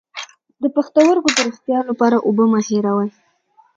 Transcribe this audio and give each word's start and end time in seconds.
د 0.61 0.63
پښتورګو 0.75 1.29
د 1.35 1.37
روغتیا 1.47 1.79
لپاره 1.89 2.17
اوبه 2.27 2.45
مه 2.51 2.59
هیروئ 2.67 3.09